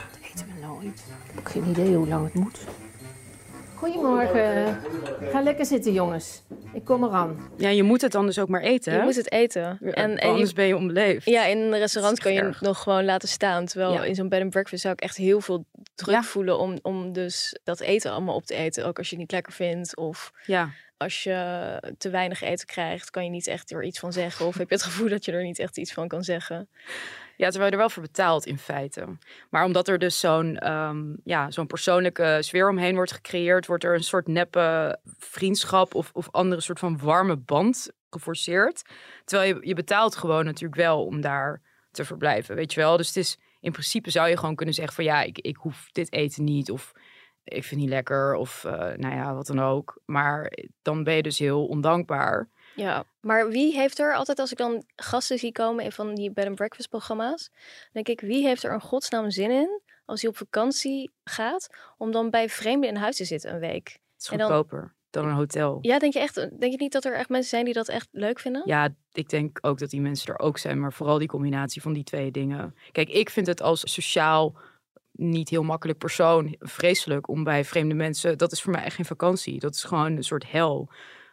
[0.00, 1.04] dat eten we nooit.
[1.28, 2.66] Ik heb geen idee hoe lang het moet.
[3.82, 4.78] Goedemorgen.
[5.30, 6.42] Ga lekker zitten, jongens.
[6.72, 7.50] Ik kom eraan.
[7.56, 8.92] Ja, je moet het dan dus ook maar eten.
[8.92, 9.78] Je moet het eten.
[9.80, 11.24] en, en anders ben je onbeleefd.
[11.24, 13.66] Ja, in een restaurant kan je het nog gewoon laten staan.
[13.66, 15.64] Terwijl in zo'n bed and breakfast zou ik echt heel veel
[15.94, 18.86] druk voelen om, om dus dat eten allemaal op te eten.
[18.86, 20.70] Ook als je het niet lekker vindt of ja.
[21.02, 24.46] Als je te weinig eten krijgt, kan je niet echt er iets van zeggen.
[24.46, 26.68] Of heb je het gevoel dat je er niet echt iets van kan zeggen.
[27.36, 29.06] Ja, terwijl je er wel voor betaalt in feite.
[29.50, 33.94] Maar omdat er dus zo'n ehm, ja, zo'n persoonlijke sfeer omheen wordt gecreëerd, wordt er
[33.94, 38.82] een soort neppe vriendschap of, of andere soort van warme band geforceerd.
[39.24, 42.96] Terwijl je, je betaalt gewoon natuurlijk wel om daar te verblijven, weet je wel.
[42.96, 45.88] Dus het is in principe zou je gewoon kunnen zeggen van ja, ik, ik hoef
[45.92, 46.92] dit eten niet of
[47.44, 50.00] ik vind niet lekker of uh, nou ja, wat dan ook.
[50.04, 50.52] Maar
[50.82, 52.48] dan ben je dus heel ondankbaar.
[52.74, 56.30] Ja, maar wie heeft er altijd als ik dan gasten zie komen in van die
[56.30, 57.50] bed and breakfast programma's,
[57.92, 62.10] denk ik wie heeft er een godsnaam zin in als hij op vakantie gaat om
[62.10, 63.86] dan bij vreemden in huis te zitten een week?
[63.88, 65.78] Het is goedkoper dan, een hotel.
[65.80, 66.34] Ja, denk je echt?
[66.34, 68.62] Denk je niet dat er echt mensen zijn die dat echt leuk vinden?
[68.64, 71.92] Ja, ik denk ook dat die mensen er ook zijn, maar vooral die combinatie van
[71.92, 72.74] die twee dingen.
[72.92, 74.56] Kijk, ik vind het als sociaal
[75.28, 78.38] niet heel makkelijk persoon vreselijk om bij vreemde mensen.
[78.38, 79.58] Dat is voor mij echt geen vakantie.
[79.58, 80.88] Dat is gewoon een soort hel.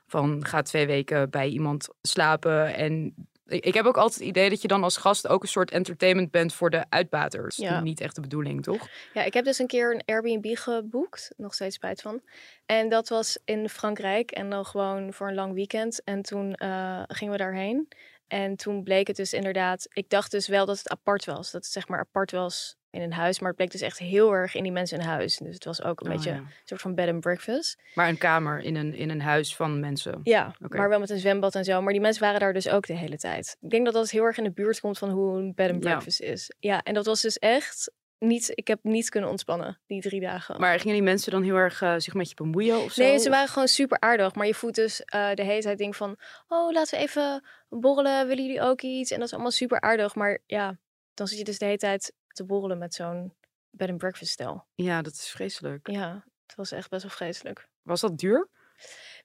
[0.07, 2.75] Van ga twee weken bij iemand slapen.
[2.75, 3.13] En
[3.45, 6.31] ik heb ook altijd het idee dat je dan als gast ook een soort entertainment
[6.31, 7.55] bent voor de uitbaters.
[7.55, 7.81] Ja.
[7.81, 8.87] Niet echt de bedoeling, toch?
[9.13, 11.33] Ja, ik heb dus een keer een Airbnb geboekt.
[11.37, 12.21] Nog steeds spijt van.
[12.65, 16.03] En dat was in Frankrijk en dan gewoon voor een lang weekend.
[16.03, 17.87] En toen uh, gingen we daarheen.
[18.27, 21.51] En toen bleek het dus inderdaad, ik dacht dus wel dat het apart was.
[21.51, 23.39] Dat het zeg maar apart was in een huis.
[23.39, 25.37] Maar het bleek dus echt heel erg in die mensen in huis.
[25.37, 27.81] Dus het was ook een oh, beetje een soort van bed and breakfast.
[27.93, 30.19] Maar een kamer in een, in een huis van mensen?
[30.23, 31.81] Ja, maar wel met een zwembad en zo.
[31.81, 33.57] Maar die mensen waren daar dus ook de hele tijd.
[33.61, 35.79] Ik denk dat dat heel erg in de buurt komt van hoe een bed and
[35.79, 36.53] breakfast is.
[36.59, 40.59] Ja, en dat was dus echt niet, ik heb niet kunnen ontspannen die drie dagen.
[40.59, 43.01] Maar gingen die mensen dan heel erg uh, zich met je bemoeien of zo?
[43.01, 44.35] Nee, ze waren gewoon super aardig.
[44.35, 46.17] Maar je voelt dus uh, de hele tijd ding van...
[46.47, 48.27] Oh, laten we even borrelen.
[48.27, 49.11] Willen jullie ook iets?
[49.11, 50.15] En dat is allemaal super aardig.
[50.15, 50.77] Maar ja,
[51.13, 53.33] dan zit je dus de hele tijd te borrelen met zo'n
[53.69, 54.65] bed and breakfast stel.
[54.75, 55.89] Ja, dat is vreselijk.
[55.89, 57.67] Ja, het was echt best wel vreselijk.
[57.81, 58.49] Was dat duur?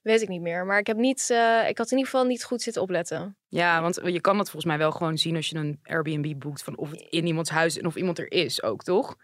[0.01, 0.65] Weet ik niet meer.
[0.65, 3.37] Maar ik heb niet, uh, ik had in ieder geval niet goed zitten opletten.
[3.47, 6.63] Ja, want je kan dat volgens mij wel gewoon zien als je een Airbnb boekt
[6.63, 9.15] van of het in iemands huis en of iemand er is ook, toch?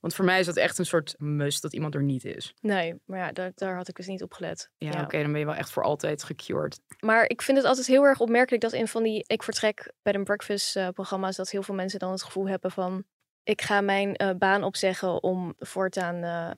[0.00, 2.54] Want voor mij is dat echt een soort must dat iemand er niet is.
[2.60, 4.70] Nee, maar ja, daar, daar had ik dus niet op gelet.
[4.76, 6.80] Ja, oké, dan ben je wel echt voor altijd gecured.
[7.00, 10.14] Maar ik vind het altijd heel erg opmerkelijk dat in van die ik vertrek bed
[10.14, 13.04] and breakfast uh, programma's dat heel veel mensen dan het gevoel hebben van
[13.48, 16.50] ik ga mijn uh, baan opzeggen om voortaan uh,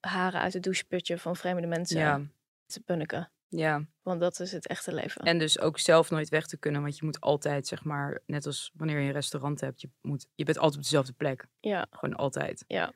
[0.00, 2.20] haren uit het doucheputje van vreemde mensen ja.
[2.66, 3.30] te punniken.
[3.48, 3.84] Ja.
[4.02, 5.20] Want dat is het echte leven.
[5.20, 6.82] En dus ook zelf nooit weg te kunnen.
[6.82, 10.26] Want je moet altijd, zeg maar, net als wanneer je een restaurant hebt, je, moet,
[10.34, 11.46] je bent altijd op dezelfde plek.
[11.60, 11.86] Ja.
[11.90, 12.64] Gewoon altijd.
[12.66, 12.92] Ja.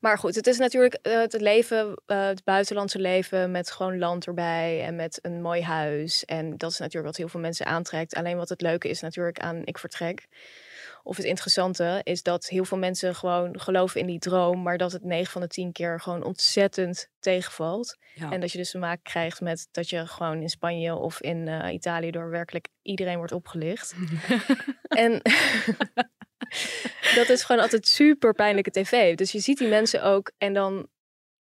[0.00, 4.84] Maar goed, het is natuurlijk uh, het leven, het buitenlandse leven met gewoon land erbij
[4.84, 6.24] en met een mooi huis.
[6.24, 8.14] En dat is natuurlijk wat heel veel mensen aantrekt.
[8.14, 10.28] Alleen wat het leuke is natuurlijk aan Ik Vertrek
[11.02, 14.92] of het interessante is dat heel veel mensen gewoon geloven in die droom, maar dat
[14.92, 17.96] het 9 van de 10 keer gewoon ontzettend tegenvalt.
[18.14, 18.30] Ja.
[18.30, 21.46] En dat je dus te maken krijgt met dat je gewoon in Spanje of in
[21.46, 23.94] uh, Italië door werkelijk iedereen wordt opgelicht.
[24.88, 25.12] en
[27.18, 29.16] dat is gewoon altijd super pijnlijke tv.
[29.16, 30.88] Dus je ziet die mensen ook en dan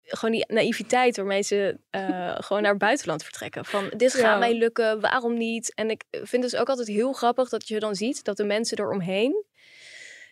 [0.04, 3.64] gewoon die naïviteit waarmee ze uh, gewoon naar het buitenland vertrekken.
[3.64, 4.38] Van dit gaat Ja.
[4.38, 5.74] mij lukken, waarom niet?
[5.74, 8.78] En ik vind dus ook altijd heel grappig dat je dan ziet dat de mensen
[8.78, 9.44] eromheen,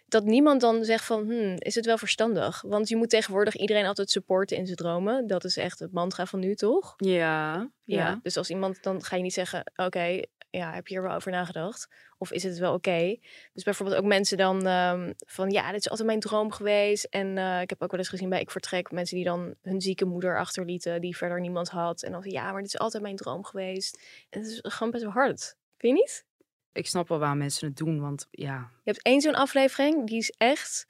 [0.06, 2.62] dat niemand dan zegt van, hmm, is het wel verstandig?
[2.66, 5.26] Want je moet tegenwoordig iedereen altijd supporten in zijn dromen.
[5.26, 6.94] Dat is echt het mantra van nu, toch?
[6.96, 7.70] Ja.
[7.84, 8.20] Ja.
[8.22, 11.30] Dus als iemand, dan ga je niet zeggen, oké, ja, heb je hier wel over
[11.30, 11.88] nagedacht?
[12.18, 13.16] Of is het wel oké?
[13.52, 17.04] Dus bijvoorbeeld ook mensen dan ehm, van, ja, dit is altijd mijn droom geweest.
[17.04, 19.80] En eh, ik heb ook wel eens gezien bij Ik Vertrek, mensen die dan hun
[19.80, 22.02] zieke moeder achterlieten, die verder niemand had.
[22.02, 24.02] En dan van, ja, maar dit is altijd mijn droom geweest.
[24.30, 25.56] En het is gewoon best wel hard.
[25.76, 26.24] Vind je niet?
[26.72, 28.70] Ik snap wel waarom mensen het doen, want ja.
[28.82, 30.88] Je hebt één zo'n aflevering, die is echt...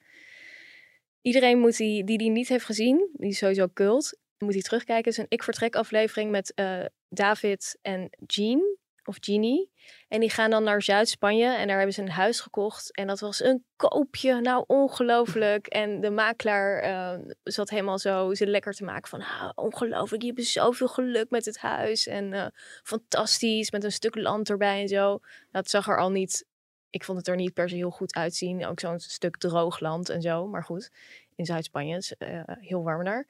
[1.22, 5.10] Iedereen moet die, die die niet heeft gezien, die is sowieso cult, moet die terugkijken.
[5.10, 9.70] Het is een Ik Vertrek aflevering met eh, David en Jean, of Jeannie.
[10.08, 12.94] En die gaan dan naar Zuid-Spanje en daar hebben ze een huis gekocht.
[12.94, 15.66] En dat was een koopje, nou ongelooflijk.
[15.66, 19.20] En de makelaar eh, zat helemaal zo ze lekker te maken van...
[19.20, 22.06] Ah, ongelooflijk, je hebt zoveel geluk met het huis.
[22.06, 22.46] En eh,
[22.82, 25.20] fantastisch, met een stuk land erbij en zo.
[25.50, 26.48] Dat zag er al niet...
[26.90, 28.66] Ik vond het er niet per se heel goed uitzien.
[28.66, 30.46] Ook zo'n stuk droog land en zo.
[30.46, 30.90] Maar goed,
[31.36, 33.26] in Zuid-Spanje is eh, heel warm daar.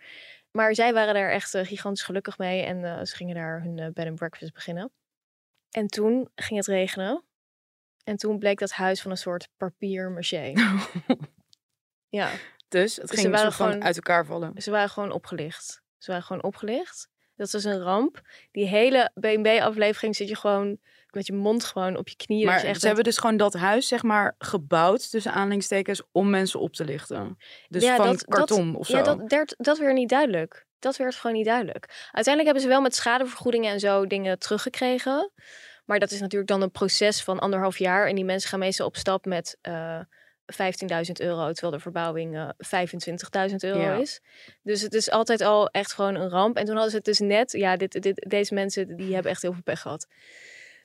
[0.51, 2.63] Maar zij waren daar echt gigantisch gelukkig mee.
[2.63, 4.91] En ze gingen daar hun bed and breakfast beginnen.
[5.71, 7.25] En toen ging het regenen.
[8.05, 10.53] En toen bleek dat huis van een soort papier maché.
[12.09, 12.31] ja.
[12.69, 14.63] Dus het Dus ging ze gewoon- uit elkaar vallen.
[14.63, 15.83] Ze waren gewoon opgelicht.
[15.99, 17.09] Ze waren gewoon opgelicht.
[17.37, 18.21] Dat was een ramp.
[18.51, 20.79] Die hele BNB-aflevering zit je gewoon
[21.11, 22.47] met je mond gewoon op je knieën.
[22.47, 26.61] Maar echt ze hebben dus gewoon dat huis, zeg maar, gebouwd tussen aanhalingstekens om mensen
[26.61, 27.37] op te lichten.
[27.69, 28.97] Dus Ja, van dat- karton dat, of zo.
[28.97, 30.67] Ja, dat, werd, dat werd niet duidelijk.
[30.81, 31.85] Dat werd gewoon niet duidelijk.
[32.13, 35.31] Uiteindelijk hebben ze wel met schadevergoedingen en zo dingen teruggekregen.
[35.85, 38.07] Maar dat is natuurlijk dan een proces van anderhalf jaar.
[38.07, 40.01] En die mensen gaan meestal op stap met eh
[40.51, 42.49] 15.000 euro, terwijl de verbouwing eh
[43.51, 43.97] 25.000 euro Ja.
[43.97, 44.21] is.
[44.63, 46.57] Dus het is altijd al echt gewoon een ramp.
[46.57, 49.43] En toen hadden ze het dus net, ja, dit, dit, deze mensen die hebben echt
[49.43, 50.07] heel veel pech gehad.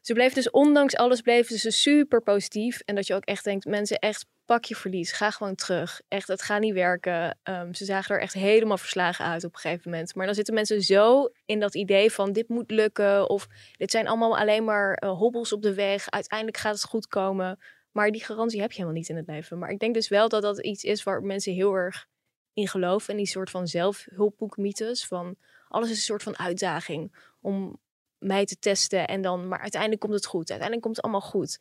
[0.02, 2.80] Ze bleven dus, ondanks alles, bleven ze super positief.
[2.80, 5.12] En dat je ook echt denkt, mensen, echt pak je verlies.
[5.12, 6.02] Ga gewoon terug.
[6.08, 7.38] Echt, het gaat niet werken.
[7.44, 10.16] Ehm, ze zagen er echt helemaal verslagen uit op een gegeven moment.
[10.16, 13.30] Maar dan zitten mensen zo in dat idee van, dit moet lukken.
[13.30, 16.10] Of dit zijn allemaal alleen maar eh, hobbels op de weg.
[16.10, 17.60] Uiteindelijk gaat het goed komen.
[17.92, 19.58] Maar die garantie heb je helemaal niet in het leven.
[19.58, 22.08] Maar ik denk dus wel dat dat iets is waar mensen heel erg
[22.54, 23.10] in geloven.
[23.10, 25.06] En die soort van zelfhulpboekmythes.
[25.06, 25.36] Van
[25.68, 27.80] alles is een soort van uitdaging om
[28.18, 29.08] mij te testen.
[29.08, 30.50] En dan, maar uiteindelijk komt het goed.
[30.50, 31.60] Uiteindelijk komt het allemaal goed.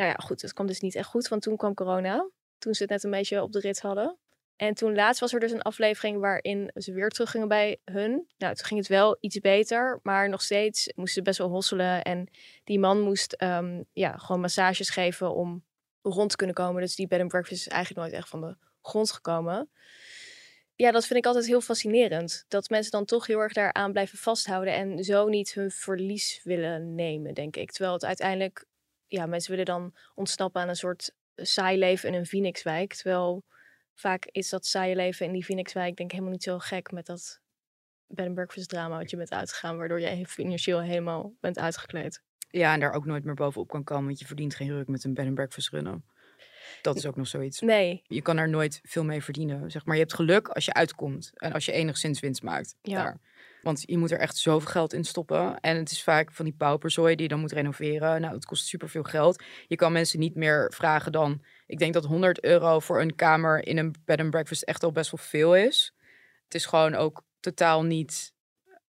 [0.00, 1.28] Nou ja, goed, het kwam dus niet echt goed.
[1.28, 2.30] Want toen kwam corona.
[2.58, 4.18] Toen ze het net een beetje op de rit hadden.
[4.56, 8.26] En toen laatst was er dus een aflevering waarin ze weer teruggingen bij hun.
[8.38, 10.00] Nou, toen ging het wel iets beter.
[10.02, 12.02] Maar nog steeds moesten ze best wel hosselen.
[12.02, 12.28] En
[12.64, 15.64] die man moest ehm, ja, gewoon massages geven om
[16.02, 16.82] rond te kunnen komen.
[16.82, 19.70] Dus die bed and breakfast is eigenlijk nooit echt van de grond gekomen.
[20.74, 22.44] Ja, dat vind ik altijd heel fascinerend.
[22.48, 26.94] Dat mensen dan toch heel erg daaraan blijven vasthouden en zo niet hun verlies willen
[26.94, 27.70] nemen, denk ik.
[27.70, 28.68] Terwijl het uiteindelijk,
[29.10, 32.94] ja, mensen willen dan ontsnappen aan een soort saai leven in een Phoenixwijk.
[32.94, 33.44] Terwijl
[33.94, 37.06] vaak is dat saaie leven in die Phoenixwijk denk ik helemaal niet zo gek met
[37.06, 37.40] dat
[38.06, 42.22] bed and breakfast drama wat je bent uitgegaan, waardoor je financieel helemaal bent uitgekleed.
[42.50, 45.04] Ja, en daar ook nooit meer bovenop kan komen, want je verdient geen ruk met
[45.04, 46.04] een bed and breakfast runnen.
[46.82, 47.60] Dat is ook nog zoiets.
[47.60, 48.02] Nee.
[48.06, 49.70] Je kan er nooit veel mee verdienen.
[49.70, 52.76] Zeg maar, je hebt geluk als je uitkomt en als je enigszins winst maakt.
[52.82, 53.02] Ja.
[53.02, 53.20] Daar.
[53.62, 55.60] Want je moet er echt zoveel geld in stoppen.
[55.60, 58.20] En het is vaak van die pauperzooi die je dan moet renoveren.
[58.20, 59.42] Nou, het kost superveel geld.
[59.66, 61.42] Je kan mensen niet meer vragen dan...
[61.66, 64.92] Ik denk dat 100 euro voor een kamer in een bed and breakfast echt al
[64.92, 65.94] best wel veel is.
[66.44, 68.32] Het is gewoon ook totaal niet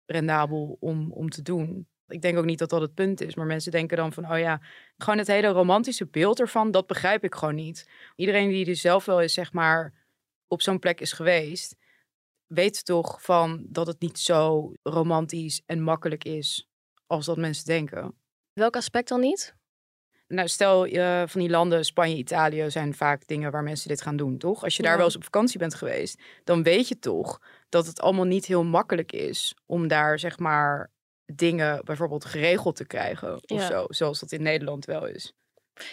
[0.06, 1.86] rendabel om, om te doen.
[2.08, 3.34] Ik denk ook niet dat dat het punt is.
[3.34, 4.60] Maar mensen denken dan van, oh ja,
[4.96, 7.88] gewoon het hele romantische beeld ervan, dat begrijp ik gewoon niet.
[8.16, 9.92] Iedereen die er zelf wel is, zeg maar,
[10.48, 11.76] op zo'n plek is geweest,
[12.54, 16.68] weet toch van dat het niet zo romantisch en makkelijk is
[17.06, 18.14] als dat mensen denken.
[18.52, 19.54] Welk aspect dan niet?
[20.26, 24.16] Nou, stel uh, van die landen, Spanje, Italië, zijn vaak dingen waar mensen dit gaan
[24.16, 24.64] doen, toch?
[24.64, 28.00] Als je daar wel eens op vakantie bent geweest, dan weet je toch dat het
[28.00, 30.90] allemaal niet heel makkelijk is om daar, zeg maar,
[31.24, 35.32] dingen bijvoorbeeld geregeld te krijgen of zo, zoals dat in Nederland wel is.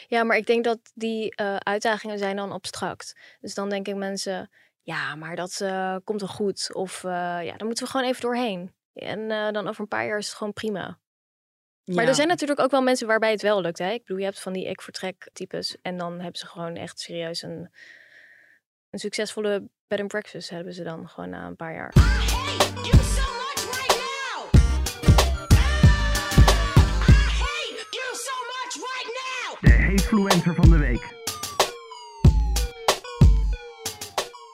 [0.07, 3.15] Ja, maar ik denk dat die uh, uitdagingen zijn dan abstract.
[3.39, 4.49] Dus dan denk ik mensen,
[4.89, 6.73] ja, maar dat uh, komt wel goed.
[6.73, 8.73] Of ja, dan moeten we gewoon even doorheen.
[8.93, 10.99] En dan over een paar jaar is het gewoon prima.
[11.95, 13.77] Maar er zijn natuurlijk ook wel mensen waarbij het wel lukt.
[13.77, 13.91] Hè?
[13.91, 15.77] Ik bedoel, je hebt van die ik vertrek types.
[15.81, 17.69] En dan hebben ze gewoon echt serieus een,
[18.89, 21.91] een succesvolle bed and breakfast hebben ze dan gewoon na een paar jaar.
[29.61, 31.18] De hatefluencer van de week.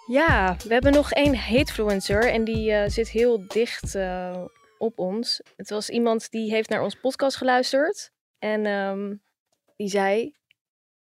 [0.08, 4.46] Ja, we hebben nog één hatefluencer en die uh, zit heel dicht uh,
[4.78, 5.41] op ons.
[5.56, 8.12] Het was iemand die heeft naar ons podcast geluisterd.
[8.39, 9.22] En um,
[9.76, 10.36] die zei,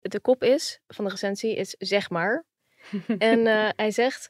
[0.01, 2.45] de kop is van de recensie is zeg maar.
[3.17, 4.29] en uh, hij zegt,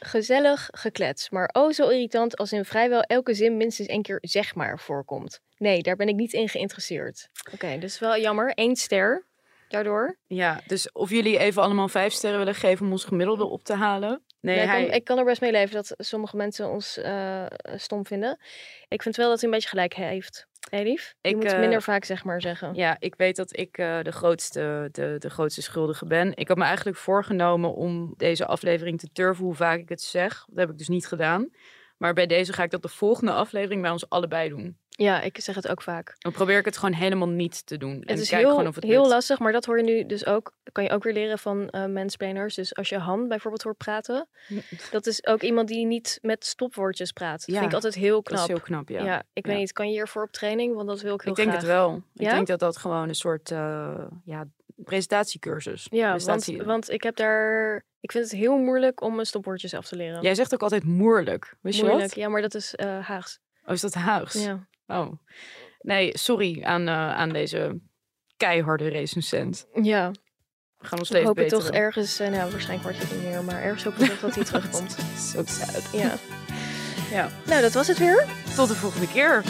[0.00, 4.54] gezellig geklets, maar oh zo irritant als in vrijwel elke zin minstens één keer zeg
[4.54, 5.40] maar voorkomt.
[5.56, 7.28] Nee, daar ben ik niet in geïnteresseerd.
[7.52, 8.52] Oké, dus wel jammer.
[8.54, 9.26] Eén ster
[9.68, 10.18] daardoor.
[10.26, 13.74] Ja, dus of jullie even allemaal vijf sterren willen geven om ons gemiddelde op te
[13.74, 14.22] halen.
[14.40, 14.80] Nee, hij...
[14.80, 17.46] ik, kan, ik, kan, er best mee leven dat sommige mensen ons uh,
[17.76, 18.38] stom vinden.
[18.88, 20.46] Ik vind wel dat hij een beetje gelijk heeft.
[20.70, 21.14] Hé, lief?
[21.20, 22.74] Je ik, moet minder uh, vaak zeg maar zeggen.
[22.74, 26.36] Ja, ik weet dat ik uh, de, grootste, de, de grootste schuldige ben.
[26.36, 30.44] Ik had me eigenlijk voorgenomen om deze aflevering te turven hoe vaak ik het zeg.
[30.48, 31.50] Dat heb ik dus niet gedaan.
[31.96, 34.78] Maar bij deze ga ik dat de volgende aflevering bij ons allebei doen.
[34.96, 36.14] Ja, ik zeg het ook vaak.
[36.18, 37.94] Dan probeer ik het gewoon helemaal niet te doen.
[38.00, 40.06] Het en is kijk heel, gewoon of het heel lastig, maar dat hoor je nu
[40.06, 40.52] dus ook.
[40.72, 42.54] Kan je ook weer leren van uh, mansplainers.
[42.54, 44.28] Dus als je Han bijvoorbeeld hoort praten,
[44.90, 47.46] dat is ook iemand die niet met stopwoordjes praat.
[47.46, 48.38] Dat vind ik altijd heel knap.
[48.38, 49.04] Dat is heel knap, ja.
[49.04, 50.74] Ja, ik weet niet, kan je hiervoor op training?
[50.74, 52.02] Want dat wil ik heel ik denk het wel.
[52.14, 55.86] Ik denk dat dat gewoon een soort uh, ja, presentatiecursus.
[55.90, 56.56] Ja, Presentatie.
[56.56, 59.96] want, want ik heb daar ik vind het heel moeilijk om mijn stopwoordjes af te
[59.96, 60.22] leren.
[60.22, 61.56] Jij zegt ook altijd moeilijk.
[61.60, 62.16] Wist moeilijk, je wat?
[62.24, 63.40] ja, maar dat is uh, Haags.
[63.66, 64.44] Oh, is dat Haags?
[64.44, 64.66] Ja.
[64.86, 65.12] Oh.
[65.78, 67.80] Nee, sorry aan, uh, aan deze
[68.36, 69.66] keiharde recensent.
[69.82, 70.10] Ja.
[70.78, 73.44] We gaan ons ik leven hoop toch ergens, uh, nou waarschijnlijk wordt het niet meer,
[73.44, 74.96] maar ergens hoop ik toch dat hij terugkomt.
[75.18, 75.88] Zo sad.
[75.92, 76.14] Ja.
[77.10, 77.28] Ja.
[77.46, 78.26] Nou, dat was het weer.
[78.56, 79.42] Tot de volgende keer.